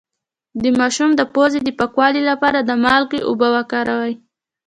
[0.63, 4.13] د ماشوم د پوزې د پاکوالي لپاره د مالګې اوبه وکاروئ